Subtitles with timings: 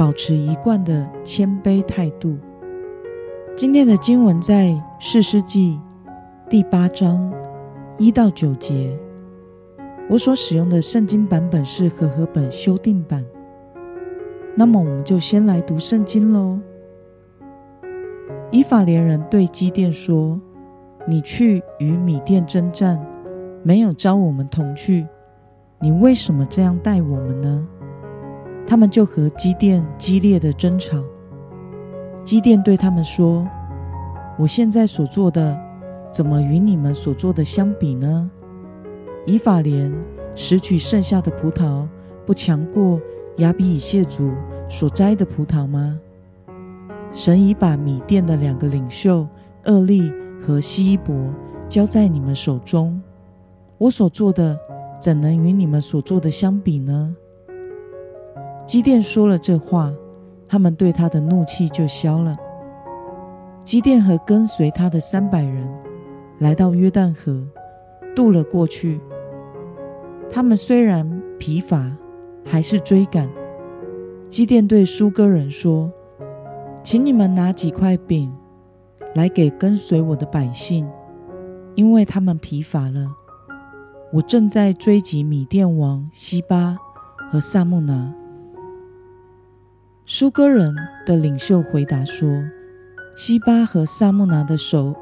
[0.00, 2.38] 保持一贯的谦卑态度。
[3.54, 5.78] 今天的经文在四世纪
[6.48, 7.30] 第八章
[7.98, 8.98] 一到九节。
[10.08, 13.22] 我所使用的圣经版本是和合本修订版。
[14.56, 16.58] 那么，我们就先来读圣经喽。
[18.50, 20.40] 以法莲人对基甸说
[21.06, 22.98] ：“你去与米甸征战，
[23.62, 25.06] 没有招我们同去，
[25.78, 27.68] 你为什么这样待我们呢？”
[28.66, 31.02] 他们就和基甸激烈的争吵。
[32.24, 33.48] 基甸对他们说
[34.38, 35.58] ：“我现在所做的，
[36.12, 38.30] 怎么与你们所做的相比呢？”
[39.26, 39.92] 以法莲
[40.34, 41.86] 拾取剩下的葡萄，
[42.24, 43.00] 不强过
[43.38, 44.32] 亚比以谢族
[44.68, 45.98] 所摘的葡萄吗？
[47.12, 49.26] 神已把米甸的两个领袖
[49.64, 51.14] 厄利和希伯
[51.68, 53.00] 交在你们手中，
[53.78, 54.56] 我所做的
[55.00, 57.16] 怎能与你们所做的相比呢？
[58.70, 59.92] 基甸说了这话，
[60.46, 62.36] 他们对他的怒气就消了。
[63.64, 65.68] 基甸和跟随他的三百人
[66.38, 67.44] 来到约旦河。
[68.14, 69.00] 渡了过去，
[70.30, 71.90] 他们虽然疲乏，
[72.44, 73.28] 还是追赶。
[74.28, 75.90] 基甸对苏哥人说
[76.84, 78.32] ：“请你们拿几块饼
[79.14, 80.88] 来给跟随我的百姓，
[81.74, 83.04] 因为他们疲乏了。
[84.12, 86.78] 我正在追击米甸王西巴
[87.32, 88.14] 和萨木拿。”
[90.12, 90.74] 苏哥人
[91.06, 92.42] 的领袖回答说
[93.16, 94.92] ：“西巴和萨木拿的手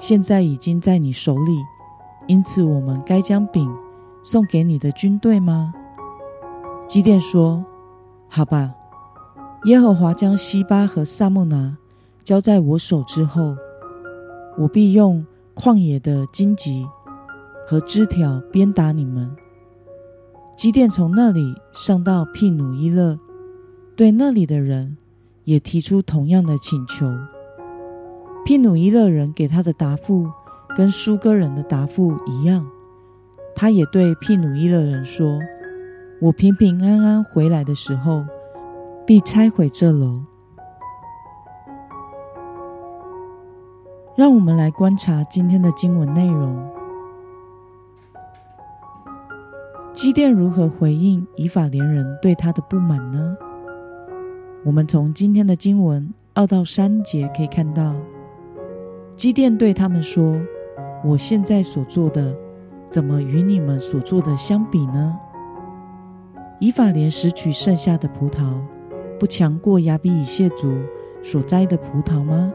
[0.00, 1.52] 现在已经在你手里。”
[2.26, 3.70] 因此，我们该将饼
[4.24, 5.74] 送给你的军队吗？
[6.86, 7.62] 基甸说
[8.26, 8.72] ：“好吧。
[9.64, 11.76] 耶和华将西巴和萨木拿
[12.24, 13.54] 交在我手之后，
[14.56, 16.86] 我必用旷野的荆棘
[17.66, 19.30] 和枝条鞭打你们。”
[20.56, 23.18] 基甸从那里上到毗努伊勒，
[23.98, 24.96] 对那里的人
[25.42, 27.12] 也提出同样的请求。
[28.44, 30.26] 毗努伊勒人给他的答复。
[30.76, 32.64] 跟苏哥人的答复一样，
[33.56, 35.40] 他也对毗努伊勒人说
[36.22, 38.24] ：“我平平安安回来的时候，
[39.04, 40.20] 必拆毁这楼。”
[44.14, 46.64] 让我们来观察今天的经文内容。
[49.92, 53.36] 基甸如何回应以法莲人对他的不满呢？
[54.64, 57.94] 我们从今天的经文二到三节可以看到，
[59.14, 60.40] 基甸对他们说。
[61.04, 62.34] 我现在所做的，
[62.90, 65.16] 怎么与你们所做的相比呢？
[66.58, 68.58] 以法莲拾取剩下的葡萄，
[69.16, 70.74] 不强过亚比以谢族
[71.22, 72.52] 所摘的葡萄吗？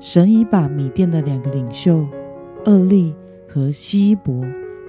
[0.00, 2.06] 神已把米甸的两个领袖
[2.64, 3.14] 厄利
[3.46, 4.42] 和希伯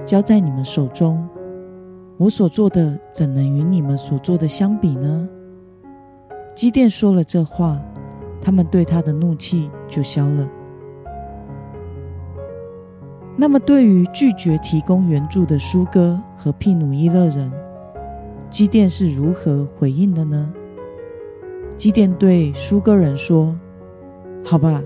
[0.06, 1.28] 交在你们手中，
[2.16, 5.28] 我所做的怎能与你们所做的相比呢？
[6.60, 7.82] 基甸说了这话，
[8.42, 10.46] 他们对他的怒气就消了。
[13.38, 17.50] 那么，对于拒绝提供援助的苏哥和庇努伊勒人，
[18.50, 20.52] 基甸是如何回应的呢？
[21.78, 23.56] 基甸对苏哥人说
[24.44, 24.84] ：“好吧，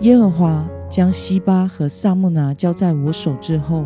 [0.00, 3.84] 耶和华将西巴和萨木拿交在我手之后，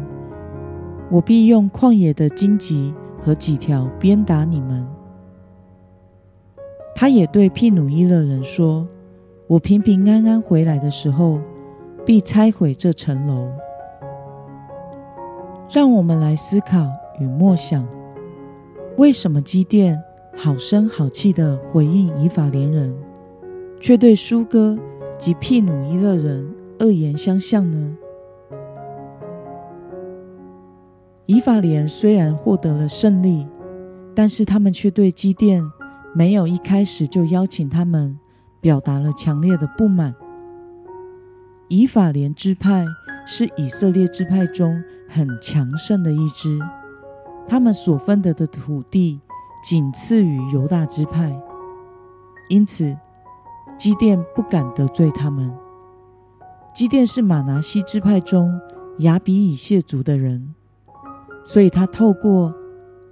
[1.11, 4.89] 我必用旷野的荆棘和几条鞭打你们。”
[6.95, 8.87] 他也对毗努伊勒人说
[9.49, 11.41] ：“我平平安安回来的时候，
[12.05, 13.49] 必拆毁这城楼。”
[15.73, 17.87] 让我们来思考与默想：
[18.97, 20.03] 为什么基甸
[20.37, 22.95] 好声好气的回应以法莲人，
[23.81, 24.79] 却对苏哥
[25.17, 27.97] 及毗努伊勒人恶言相向呢？
[31.27, 33.47] 以法莲虽然获得了胜利，
[34.15, 35.63] 但是他们却对基甸
[36.15, 38.19] 没有一开始就邀请他们，
[38.61, 40.15] 表达了强烈的不满。
[41.69, 42.87] 以法莲支派。
[43.27, 46.59] 是以色列支派中很强盛的一支，
[47.47, 49.21] 他们所分得的土地
[49.63, 51.31] 仅次于犹大支派，
[52.49, 52.97] 因此
[53.77, 55.55] 基甸不敢得罪他们。
[56.75, 58.59] 基甸是马拿西支派中
[59.01, 60.53] 亚比以谢族的人，
[61.45, 62.53] 所以他透过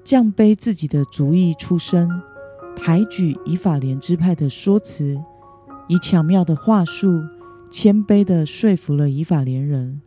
[0.02, 2.10] 降卑自己的族裔出身，
[2.78, 5.20] 抬举以法莲支派的说辞，
[5.88, 7.24] 以巧妙的话术，
[7.68, 10.00] 谦卑的说服了以法莲人，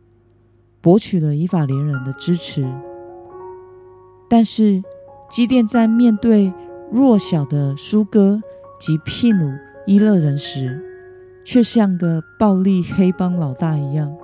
[0.80, 2.66] 博取了以法莲人的支持。
[4.28, 4.82] 但是，
[5.28, 6.52] 基甸在面对
[6.90, 8.40] 弱小的苏哥
[8.80, 9.52] 及毗努
[9.86, 10.82] 伊勒人时，
[11.44, 14.16] 却像个暴力黑帮老大一样。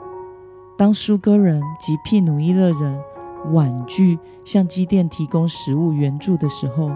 [0.79, 2.99] 当苏哥人及毗努伊勒人
[3.53, 6.91] 婉拒向基甸提供食物援助的时候，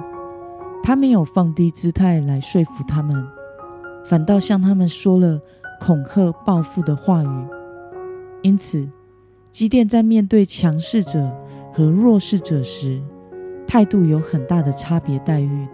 [0.82, 3.26] 他没有放低姿态来说服他们，
[4.04, 5.40] 反倒向他们说了
[5.80, 7.46] 恐吓报复的话语。
[8.42, 8.88] 因此，
[9.50, 11.30] 基甸在面对强势者。
[11.74, 13.00] 和弱势者时，
[13.66, 15.66] 态度有很大的差别待遇。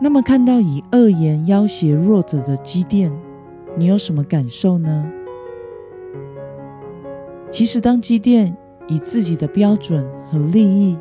[0.00, 3.12] 那么，看到以恶言要挟弱者的基甸，
[3.76, 5.06] 你有什么感受呢？
[7.50, 8.56] 其实，当基甸
[8.88, 10.96] 以自己的标准和利益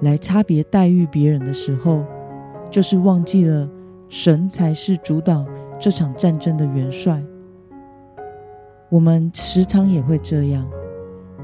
[0.00, 2.04] 来差别待遇别人的时候，
[2.70, 3.68] 就是忘记了
[4.08, 5.44] 神才是主导
[5.78, 7.22] 这场战争的元帅。
[8.88, 10.66] 我们时常也会这样。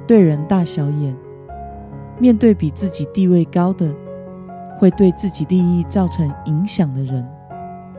[0.06, 1.16] 对人大小眼，
[2.18, 3.92] 面对比自己地位高的、
[4.78, 7.26] 会对自己利益造成影响的人，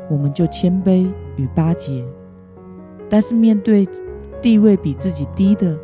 [0.09, 2.03] 我们就谦卑与巴结；
[3.09, 3.87] 但是面对
[4.41, 5.77] 地位比自己低的，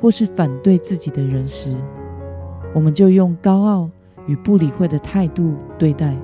[0.00, 1.76] 或是反对自己的人时，
[2.72, 3.90] 我们就用高傲
[4.28, 6.16] 与不理会的态度对待。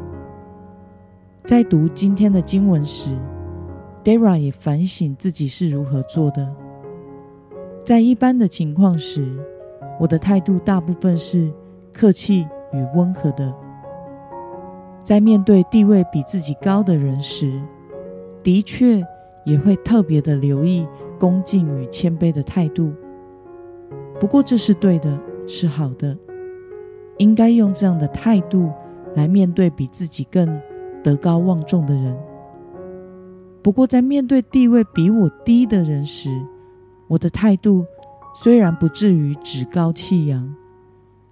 [1.45, 3.11] 在读今天的经文时
[4.05, 6.55] ，Dara 也反省自己是如何做的。
[7.85, 9.37] 在一般的情况时，
[9.99, 11.53] 我的态度大部分是
[11.93, 13.53] 客气与温和的。
[15.03, 17.61] 在面对地位比自己高的人时，
[18.43, 19.05] 的确
[19.45, 20.87] 也会特别的留意
[21.21, 22.93] 恭敬与谦卑的态度。
[24.19, 26.17] 不过这是对的，是好的，
[27.19, 28.72] 应该用这样的态度
[29.14, 30.61] 来面对比自己更
[31.02, 32.16] 德高望重的人。
[33.62, 36.31] 不过在面对地位比我低的人时，
[37.08, 37.84] 我的态度
[38.34, 40.55] 虽然不至于趾高气扬，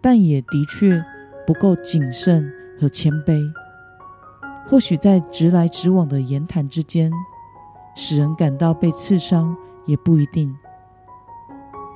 [0.01, 1.05] 但也的确
[1.47, 2.51] 不够谨慎
[2.81, 3.43] 和谦卑。
[4.67, 7.11] 或许在直来直往的言谈之间，
[7.97, 9.55] 使人感到被刺伤，
[9.85, 10.55] 也不一定。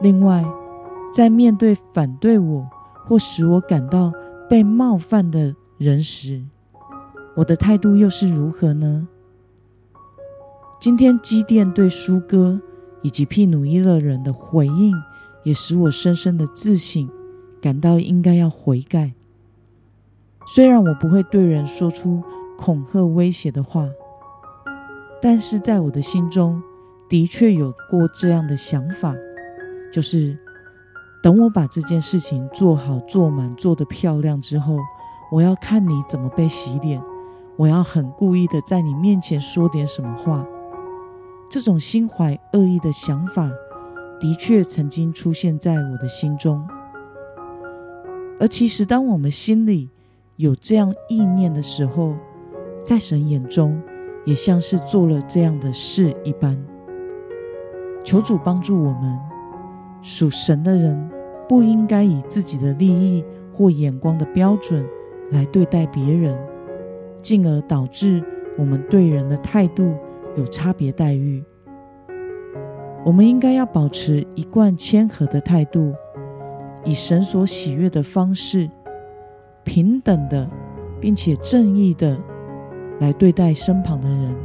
[0.00, 0.44] 另外，
[1.14, 2.66] 在面对反对我
[3.06, 4.12] 或使我感到
[4.48, 6.42] 被冒犯的人时，
[7.36, 9.08] 我的态度又是如何呢？
[10.80, 12.60] 今天基甸对舒哥。
[13.02, 14.92] 以及毗努伊勒人的回应，
[15.44, 17.08] 也使我深深的自省，
[17.62, 19.12] 感到应该要悔改。
[20.48, 22.24] 虽然我不会对人说出
[22.58, 23.88] 恐吓威胁的话，
[25.22, 26.60] 但是在我的心中，
[27.08, 29.14] 的确有过这样的想法，
[29.92, 30.36] 就是
[31.26, 34.76] 等我把这件事情做好、做满、做得漂亮之后，
[35.32, 37.02] 我要看你怎么被洗脸，
[37.56, 40.46] 我要很故意的在你面前说点什么话。
[41.50, 43.50] 这种心怀恶意的想法，
[44.20, 46.64] 的确曾经出现在我的心中。
[48.38, 49.90] 而其实，当我们心里
[50.36, 52.14] 有这样意念的时候，
[52.84, 53.82] 在神眼中，
[54.24, 56.56] 也像是做了这样的事一般。
[58.04, 59.18] 求主帮助我们，
[60.02, 61.10] 属神的人
[61.48, 64.86] 不应该以自己的利益或眼光的标准
[65.32, 66.36] 来对待别人，
[67.22, 68.22] 进而导致
[68.58, 69.94] 我们对人的态度。
[70.38, 71.42] 有差别待遇，
[73.06, 75.94] 我们应该要保持一贯谦和的态度，
[76.84, 78.68] 以神所喜悦的方式，
[79.64, 80.46] 平等的，
[81.00, 82.18] 并且正义的
[83.00, 84.36] 来对待身旁的人，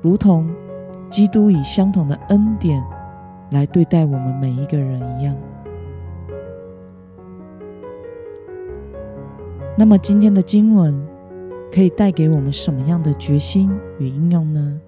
[0.00, 0.48] 如同
[1.10, 2.80] 基督以相同的恩典
[3.50, 5.34] 来对待我们每一个人一样。
[9.76, 11.06] 那么今天的经文。
[11.72, 14.80] 可以带给我们什么样的决心与应用呢？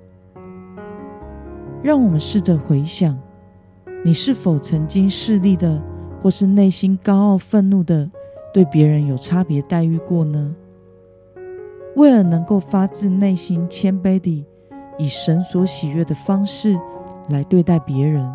[1.83, 3.18] 让我们试着回想，
[4.02, 5.83] 你是否曾经势利的，
[6.23, 8.09] 或是内心高傲愤怒的，
[8.54, 10.54] 对别人有差别待遇过呢？
[11.95, 14.47] 为了能够发自内心谦卑地
[14.97, 16.78] 以神所喜悦的方式
[17.28, 18.26] 来对待别人，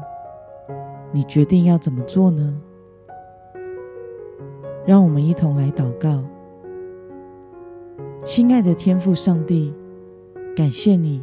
[1.11, 2.53] 你决定要怎么做呢？
[4.85, 6.23] 让我们一同来祷告。
[8.23, 9.73] 亲爱的天父上帝，
[10.55, 11.21] 感谢你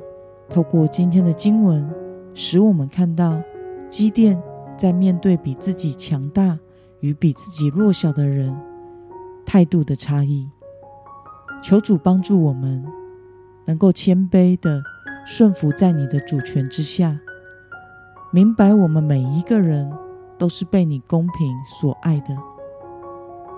[0.50, 1.88] 透过今天的经文，
[2.34, 3.40] 使我们看到
[3.88, 4.40] 基甸
[4.76, 6.58] 在面对比自己强大
[7.00, 8.54] 与比自己弱小的人
[9.46, 10.46] 态度的差异。
[11.62, 12.84] 求主帮助我们，
[13.64, 14.82] 能够谦卑的
[15.24, 17.18] 顺服在你的主权之下，
[18.30, 19.90] 明白我们每一个人
[20.36, 22.36] 都是被你公平所爱的。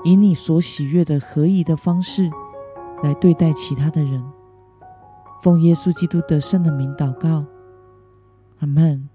[0.04, 2.30] 以你所喜悦的合宜的方式
[3.02, 4.22] 来对待其他的人。
[5.42, 7.44] 奉耶稣基督得胜的名祷告，
[8.60, 9.08] 阿门。